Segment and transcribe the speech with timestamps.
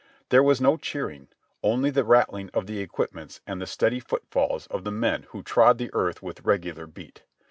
[0.29, 1.27] There was no cheering,
[1.61, 5.77] only the rattling of the equipments and the steady footfalls of the men who trod
[5.77, 7.21] the earth with regular beat.